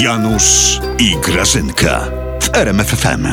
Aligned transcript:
Janusz 0.00 0.80
i 0.98 1.16
Grażynka 1.16 2.00
w 2.42 2.56
RMFFM. 2.56 3.26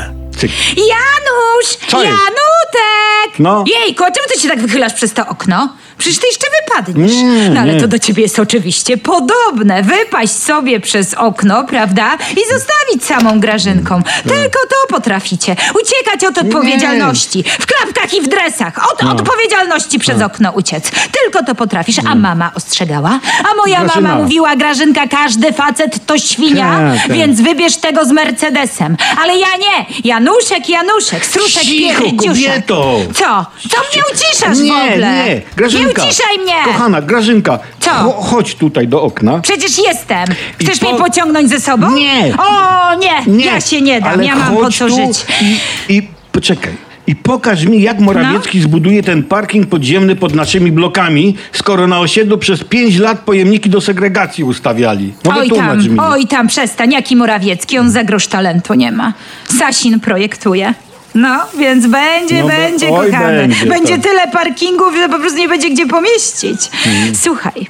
Janusz! 0.78 1.78
Co 1.88 2.04
jest? 2.04 2.18
Janutek! 2.20 3.09
No. 3.40 3.64
Jejku, 3.68 4.04
a 4.04 4.12
czemu 4.12 4.28
ty 4.34 4.40
się 4.40 4.48
tak 4.50 4.60
wychylasz 4.62 4.94
przez 4.94 5.14
to 5.14 5.28
okno? 5.28 5.70
Przecież 5.98 6.20
ty 6.20 6.28
jeszcze 6.28 6.48
wypadniesz. 6.62 7.12
Nie, 7.16 7.50
no 7.50 7.62
ale 7.62 7.74
nie. 7.74 7.82
to 7.82 7.88
do 7.88 8.00
ciebie 8.00 8.24
jest 8.24 8.40
oczywiście 8.40 8.98
podobne. 8.98 9.84
Wypaść 9.84 10.32
sobie 10.34 10.80
przez 10.80 11.14
okno, 11.14 11.64
prawda? 11.64 12.18
I 12.32 12.54
zostawić 12.54 13.06
samą 13.06 13.40
Grażynką. 13.40 14.02
Tylko 14.24 14.60
to 14.70 14.94
potraficie. 14.96 15.56
Uciekać 15.82 16.24
od 16.30 16.38
odpowiedzialności. 16.38 17.44
W 17.60 17.66
klapkach 17.66 18.14
i 18.14 18.22
w 18.22 18.28
dresach. 18.28 18.92
Od 18.92 19.04
No. 19.04 19.12
odpowiedzialności 19.12 20.00
przez 20.00 20.22
okno 20.22 20.52
uciec. 20.52 20.92
Tylko 20.92 21.44
to 21.46 21.56
potrafisz. 21.56 21.96
A 22.12 22.16
mama 22.16 22.52
ostrzegała? 22.56 23.20
A 23.52 23.56
moja 23.56 23.80
Grażyna. 23.84 24.10
mama 24.10 24.22
mówiła, 24.24 24.56
Grażynka, 24.56 25.08
każdy 25.08 25.54
facet 25.54 26.06
to 26.06 26.18
świnia, 26.18 26.80
Tak, 26.94 27.08
tak. 27.08 27.18
więc 27.18 27.42
wybierz 27.42 27.78
tego 27.78 28.06
z 28.06 28.12
Mercedesem. 28.12 28.98
Ale 29.22 29.38
ja 29.38 29.48
nie. 29.58 29.86
Januszek, 30.04 30.70
Januszek, 30.70 31.26
struszek 31.26 31.64
Cicho, 31.64 32.02
pierdziuszek. 32.04 32.66
kobieto! 32.66 32.96
Co? 33.14 33.46
Co 33.70 33.78
mnie 33.78 34.04
uciszasz 34.14 34.58
w 34.58 34.62
Nie, 34.62 34.74
ogóle? 34.74 35.26
nie, 35.26 35.42
Grażynka. 35.56 36.02
Nie 36.04 36.08
uciszaj 36.08 36.38
mnie! 36.44 36.54
Kochana, 36.66 37.02
Grażynka. 37.02 37.60
Co? 37.80 37.90
cho- 37.92 38.22
Chodź 38.24 38.56
tutaj 38.56 38.88
do 38.88 39.02
okna. 39.02 39.40
Przecież 39.40 39.78
jestem. 39.78 40.26
Chcesz 40.62 40.80
po- 40.80 40.90
mnie 40.90 41.00
pociągnąć 41.00 41.50
ze 41.50 41.60
sobą? 41.60 41.92
Nie. 41.96 42.34
O, 42.38 42.96
nie. 42.96 43.46
Ja 43.46 43.62
się 43.62 43.82
nie 43.82 44.02
dam. 44.02 44.14
ale 44.14 44.26
ja 44.26 44.36
mam 44.36 44.56
po 44.58 44.72
co 44.72 44.90
żyć. 44.90 45.26
I, 45.42 45.58
I 45.98 46.08
poczekaj. 46.32 46.90
I 47.08 47.16
pokaż 47.16 47.64
mi, 47.66 47.82
jak 47.82 48.00
Morawiecki 48.00 48.58
No. 48.58 48.64
zbuduje 48.64 49.04
ten 49.04 49.24
parking 49.24 49.68
podziemny 49.68 50.16
pod 50.16 50.36
naszymi 50.36 50.72
blokami, 50.72 51.36
skoro 51.54 51.88
na 51.88 52.00
osiedlu 52.00 52.38
przez 52.38 52.64
pięć 52.64 52.98
lat 52.98 53.20
pojemniki 53.20 53.70
do 53.70 53.82
segregacji 53.82 54.44
ustawiali. 54.44 55.14
No 55.26 55.32
Oj 55.38 55.50
tam, 55.50 55.78
mi. 55.90 56.00
oj 56.00 56.28
tam, 56.28 56.48
przestań. 56.48 56.92
Jaki 56.94 57.16
Morawiecki? 57.16 57.80
On 57.80 57.90
za 57.92 58.04
grosz 58.04 58.28
talentu 58.28 58.74
nie 58.74 58.92
ma. 58.92 59.14
Sasin 59.60 60.00
projektuje. 60.00 60.74
No, 61.16 61.40
więc 61.60 61.88
będzie, 61.88 62.42
No 62.42 62.48
be- 62.48 62.56
będzie, 62.56 62.90
oj, 62.90 63.12
kochany. 63.12 63.38
będzie, 63.48 63.66
Będzie 63.66 63.94
tak. 63.94 64.04
tyle 64.04 64.28
parkingów, 64.28 64.96
że 64.96 65.10
po 65.10 65.20
prostu 65.20 65.38
nie 65.40 65.48
będzie 65.50 65.70
gdzie 65.70 65.86
pomieścić. 65.88 66.62
Mhm. 66.88 67.16
Słuchaj, 67.16 67.68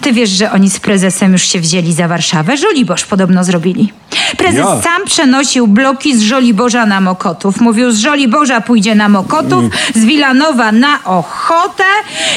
ty 0.00 0.12
wiesz, 0.12 0.30
że 0.30 0.52
oni 0.52 0.70
z 0.70 0.80
prezesem 0.80 1.32
już 1.32 1.42
się 1.42 1.60
wzięli 1.60 1.92
za 1.92 2.08
Warszawę? 2.08 2.56
Żoliborz 2.56 3.04
podobno 3.04 3.44
zrobili. 3.44 3.92
Prezes 4.36 4.58
Ja. 4.58 4.82
sam 4.82 5.04
przenosił 5.06 5.66
bloki 5.66 6.16
z 6.16 6.22
Żoliborza 6.22 6.86
na 6.86 7.00
Mokotów. 7.00 7.60
Mówił, 7.60 7.90
z 7.92 7.98
Żoliborza 7.98 8.60
pójdzie 8.60 8.94
na 8.94 9.08
Mokotów, 9.08 9.52
Mm. 9.64 9.70
z 9.94 10.04
Wilanowa 10.04 10.72
na 10.72 11.04
Ochotę 11.04 11.84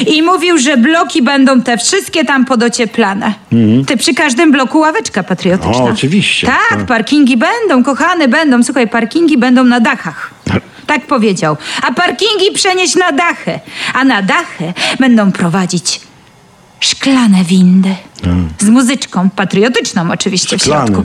i 0.06 0.22
mówił, 0.22 0.58
że 0.58 0.76
bloki 0.76 1.22
będą 1.22 1.62
te 1.62 1.78
wszystkie 1.78 2.24
tam 2.24 2.44
podocieplane. 2.44 3.32
Ty 3.86 3.96
przy 3.96 4.14
każdym 4.14 4.52
bloku 4.52 4.78
ławeczka 4.78 5.22
patriotyczna. 5.22 5.84
O, 5.84 5.88
oczywiście. 5.88 6.46
Tak, 6.46 6.66
Tak. 6.70 6.86
parkingi 6.86 7.36
będą, 7.36 7.82
kochane 7.84 8.28
będą. 8.28 8.62
Słuchaj, 8.62 8.88
parkingi 8.88 9.38
będą 9.38 9.64
na 9.64 9.80
dachach. 9.80 10.30
Tak. 10.90 11.06
Powiedział. 11.06 11.56
A 11.82 11.92
parkingi 11.92 12.52
przenieść 12.54 12.94
na 12.96 13.12
dachy. 13.12 13.60
A 13.94 14.04
na 14.04 14.22
dachy 14.22 14.72
będą 15.00 15.32
prowadzić 15.32 16.00
szklane 16.80 17.44
windy. 17.44 17.94
Z 18.58 18.68
muzyczką, 18.68 19.30
patriotyczną 19.30 20.10
oczywiście 20.12 20.58
w 20.58 20.62
środku. 20.62 21.02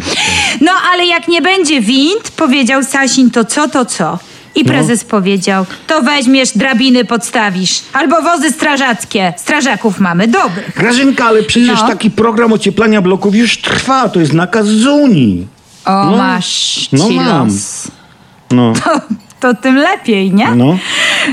No 0.61 0.71
ale 0.93 1.05
jak 1.05 1.27
nie 1.27 1.41
będzie 1.41 1.81
wind, 1.81 2.31
powiedział 2.31 2.83
Sasin, 2.83 3.31
to 3.31 3.45
co, 3.45 3.67
to 3.69 3.85
co? 3.85 4.19
I 4.55 4.65
prezes 4.65 5.03
powiedział, 5.03 5.65
to 5.87 6.01
weźmiesz, 6.01 6.49
drabiny 6.57 7.05
podstawisz. 7.05 7.81
Albo 7.93 8.21
wozy 8.21 8.51
strażackie. 8.51 9.33
Strażaków 9.37 9.99
mamy 9.99 10.27
dobrych. 10.27 10.71
Grażynka, 10.77 11.25
ale 11.25 11.43
przecież 11.43 11.81
No. 11.81 11.87
taki 11.87 12.11
program 12.11 12.53
ocieplania 12.53 13.01
bloków 13.01 13.35
już 13.35 13.61
trwa. 13.61 14.09
To 14.09 14.19
jest 14.19 14.33
nakaz 14.33 14.67
z 14.67 14.85
Unii. 14.87 15.47
O, 15.85 16.05
No. 16.05 16.17
masz 16.17 16.87
No 16.91 17.07
ci 17.07 17.15
mam. 17.15 17.47
los. 17.47 17.87
No. 18.51 18.73
To, 19.39 19.53
tym 19.53 19.75
lepiej, 19.75 20.33
nie? 20.33 20.51
No. 20.55 20.77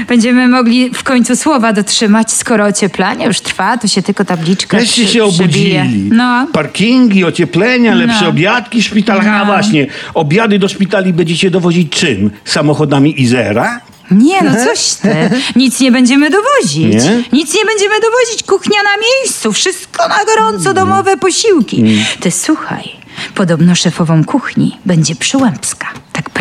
Będziemy 0.09 0.49
mogli 0.49 0.91
w 0.91 1.03
końcu 1.03 1.37
słowa 1.37 1.73
dotrzymać, 1.73 2.33
skoro 2.33 2.65
ocieplanie 2.65 3.27
już 3.27 3.41
trwa, 3.41 3.79
to 3.79 3.89
się 3.89 4.03
tylko 4.03 4.25
tabliczka 4.25 4.77
Wreszcie 4.77 5.05
przy- 5.05 5.13
się 5.13 5.25
obudzili. 5.25 6.09
No. 6.13 6.47
Parkingi, 6.53 7.25
ocieplenia, 7.25 7.95
lepsze 7.95 8.23
No. 8.23 8.29
obiadki 8.29 8.83
w 8.83 8.85
szpitalach. 8.85 9.27
A 9.27 9.45
właśnie, 9.45 9.87
obiady 10.15 10.59
do 10.59 10.69
szpitali 10.69 11.13
będziecie 11.13 11.51
dowozić 11.51 11.93
czym? 11.93 12.31
Samochodami 12.45 13.21
Izera? 13.23 13.81
Nie, 14.11 14.43
no 14.43 14.51
coś 14.65 14.95
ty. 14.95 15.15
Nic 15.57 15.81
nie 15.81 15.93
będziemy 15.93 16.31
dowozić. 16.31 16.95
Nie? 17.05 17.23
Nic 17.33 17.55
nie 17.55 17.65
będziemy 17.65 17.95
dowozić. 18.01 18.43
Kuchnia 18.47 18.79
na 18.83 19.03
miejscu. 19.03 19.53
Wszystko 19.53 20.09
na 20.09 20.25
gorąco, 20.25 20.75
domowe 20.75 21.17
posiłki. 21.17 21.81
Mm. 21.81 21.95
Ty 22.21 22.31
słuchaj, 22.31 22.89
podobno 23.35 23.75
szefową 23.75 24.25
kuchni 24.25 24.79
będzie 24.87 25.15
Przyłębska. 25.17 25.87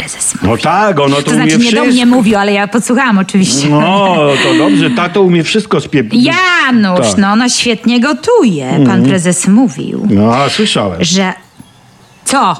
Prezes 0.01 0.35
mówi. 0.35 0.47
No 0.47 0.57
tak, 0.57 1.00
ono 1.00 1.16
to, 1.16 1.22
To 1.22 1.31
umie 1.31 1.35
znaczy 1.38 1.51
nie 1.57 1.59
wszystko. 1.59 1.85
do 1.85 1.91
mnie 1.91 2.06
mówił, 2.06 2.38
ale 2.38 2.53
ja 2.53 2.67
podsłuchałam 2.67 3.17
oczywiście. 3.17 3.69
No, 3.69 4.16
to 4.44 4.57
dobrze, 4.57 4.89
tato 4.89 5.22
umie 5.22 5.44
wszystko 5.44 5.81
spieprzyć. 5.81 6.23
Janusz, 6.25 7.07
Tak. 7.09 7.17
no 7.17 7.28
ona 7.28 7.50
świetnie 7.50 8.00
gotuje. 8.00 8.84
Pan 8.88 9.03
prezes 9.03 9.47
mówił, 9.47 10.07
No, 10.09 10.35
a 10.35 10.50
słyszałem. 10.50 11.03
że... 11.03 11.34
Co? 12.25 12.56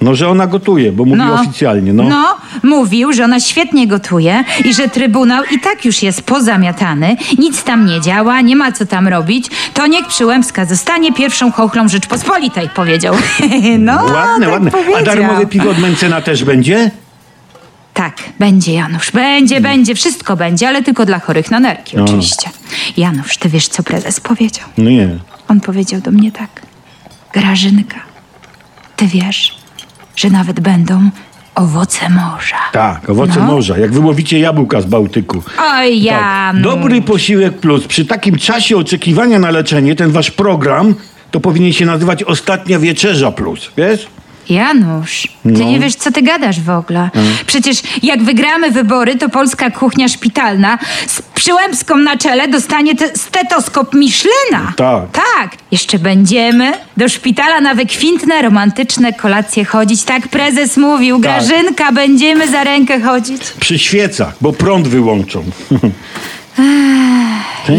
No, 0.00 0.14
że 0.14 0.28
ona 0.28 0.46
gotuje, 0.46 0.92
bo 0.92 1.04
mówi 1.04 1.22
oficjalnie, 1.22 1.92
no. 1.92 2.36
Mówił, 2.62 3.12
że 3.12 3.24
ona 3.24 3.40
świetnie 3.40 3.86
gotuje 3.86 4.44
i 4.64 4.74
że 4.74 4.88
Trybunał 4.88 5.44
i 5.44 5.60
tak 5.60 5.84
już 5.84 6.02
jest 6.02 6.22
pozamiatany, 6.22 7.16
nic 7.38 7.62
tam 7.64 7.86
nie 7.86 8.00
działa, 8.00 8.40
nie 8.40 8.56
ma 8.56 8.72
co 8.72 8.86
tam 8.86 9.08
robić, 9.08 9.46
to 9.74 9.86
niech 9.86 10.06
Przyłębska 10.06 10.64
zostanie 10.64 11.12
pierwszą 11.12 11.52
chochlą 11.52 11.88
Rzeczpospolitej, 11.88 12.68
powiedział. 12.68 13.14
no, 13.78 13.92
Ładne, 14.04 14.46
tak 14.46 14.52
ładne. 14.52 14.70
Powiedział. 14.70 14.96
A 14.98 15.02
darmowe 15.02 15.46
piwo 15.46 15.70
od 15.70 15.78
Mencena 15.78 16.20
też 16.22 16.44
będzie? 16.44 16.90
Tak, 17.94 18.16
będzie 18.38 18.72
Janusz, 18.72 19.10
będzie, 19.10 19.60
będzie, 19.60 19.94
wszystko 19.94 20.36
będzie, 20.36 20.68
ale 20.68 20.82
tylko 20.82 21.06
dla 21.06 21.18
chorych 21.18 21.50
na 21.50 21.60
nerki 21.60 21.96
No. 21.96 22.04
oczywiście. 22.04 22.50
Janusz, 22.96 23.36
ty 23.36 23.48
wiesz, 23.48 23.68
co 23.68 23.82
prezes 23.82 24.20
powiedział? 24.20 24.64
No 24.78 24.90
nie. 24.90 25.08
On 25.48 25.60
powiedział 25.60 26.00
do 26.00 26.10
mnie 26.10 26.32
tak. 26.32 26.48
Grażynka, 27.32 28.00
ty 28.96 29.06
wiesz, 29.06 29.56
że 30.16 30.30
nawet 30.30 30.60
będą 30.60 31.10
owoce 31.54 32.08
morza. 32.08 32.56
Tak, 32.72 33.10
owoce 33.10 33.40
No. 33.40 33.46
morza. 33.46 33.78
Jak 33.78 33.92
wyłowicie 33.92 34.38
jabłka 34.38 34.80
z 34.80 34.84
Bałtyku. 34.86 35.42
Oj, 35.58 36.04
Tak. 36.04 36.04
Janusz. 36.04 36.62
Dobry 36.62 37.02
posiłek 37.02 37.58
plus. 37.58 37.86
Przy 37.86 38.04
takim 38.04 38.36
czasie 38.38 38.76
oczekiwania 38.76 39.38
na 39.38 39.50
leczenie, 39.50 39.96
ten 39.96 40.10
wasz 40.10 40.30
program, 40.30 40.94
to 41.30 41.40
powinien 41.40 41.72
się 41.72 41.86
nazywać 41.86 42.22
Ostatnia 42.24 42.78
Wieczerza 42.78 43.32
Plus, 43.32 43.70
wiesz? 43.76 44.06
Janusz, 44.48 45.22
ty 45.22 45.28
No. 45.44 45.64
nie 45.64 45.80
wiesz, 45.80 45.94
co 45.94 46.12
ty 46.12 46.22
gadasz 46.22 46.60
w 46.60 46.70
ogóle. 46.70 47.10
Przecież 47.46 47.82
jak 48.02 48.22
wygramy 48.22 48.70
wybory, 48.70 49.16
to 49.16 49.28
polska 49.28 49.70
kuchnia 49.70 50.08
szpitalna 50.08 50.78
z 51.06 51.22
przyłębską 51.22 51.96
na 51.96 52.16
czele 52.16 52.48
dostanie 52.48 52.94
te 52.96 53.08
stetoskop 53.18 53.94
Michelina. 53.94 54.72
Tak. 54.76 55.06
Tak. 55.70 55.72
Jeszcze 55.72 55.98
będziemy 55.98 56.72
do 56.96 57.08
szpitala 57.08 57.60
na 57.60 57.74
wykwintne, 57.74 58.42
romantyczne 58.42 59.12
kolacje 59.12 59.64
chodzić. 59.64 60.02
Tak 60.02 60.28
prezes 60.28 60.76
mówił. 60.76 61.18
Grażynka, 61.18 61.92
będziemy 61.92 62.48
za 62.48 62.64
rękę 62.64 63.00
chodzić. 63.00 63.42
Przy 63.60 63.78
świecach, 63.78 64.34
bo 64.40 64.52
prąd 64.52 64.88
wyłączą. 64.88 65.44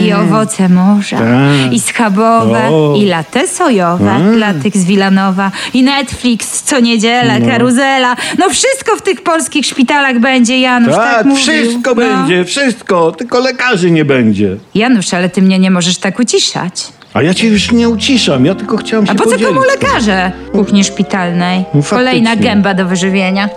I 0.05 0.13
owoce 0.13 0.69
morza, 0.69 1.17
Tak. 1.17 1.73
i 1.73 1.79
schabowe, 1.79 2.69
O. 2.69 2.95
i 2.97 3.05
latte 3.05 3.47
sojowe 3.47 4.31
dla 4.35 4.53
tych 4.53 4.77
z 4.77 4.85
Wilanowa, 4.85 5.51
i 5.73 5.83
Netflix 5.83 6.61
co 6.63 6.79
niedzielę, 6.79 7.41
karuzela. 7.41 8.15
No 8.37 8.49
wszystko 8.49 8.95
w 8.95 9.01
tych 9.01 9.21
polskich 9.23 9.65
szpitalach 9.65 10.19
będzie, 10.19 10.59
Janusz, 10.59 10.95
tak, 10.95 11.15
tak, 11.15 11.25
mówił. 11.25 11.43
wszystko 11.43 11.89
No. 11.89 11.95
będzie, 11.95 12.45
wszystko. 12.45 13.11
Tylko 13.11 13.39
lekarzy 13.39 13.91
nie 13.91 14.05
będzie. 14.05 14.57
Janusz, 14.75 15.13
ale 15.13 15.29
ty 15.29 15.41
mnie 15.41 15.59
nie 15.59 15.71
możesz 15.71 15.97
tak 15.97 16.19
uciszać. 16.19 16.83
A 17.13 17.21
ja 17.21 17.33
cię 17.33 17.47
już 17.47 17.71
nie 17.71 17.89
uciszam, 17.89 18.45
ja 18.45 18.55
tylko 18.55 18.77
chciałam 18.77 19.05
się 19.05 19.11
A 19.11 19.15
po 19.15 19.23
co 19.23 19.29
podzielić. 19.29 19.47
komu 19.47 19.61
lekarze 19.67 20.31
kuchni 20.51 20.83
szpitalnej? 20.83 21.57
No 21.59 21.81
faktycznie. 21.81 21.97
Kolejna 21.97 22.35
gęba 22.35 22.73
do 22.73 22.85
wyżywienia. 22.85 23.49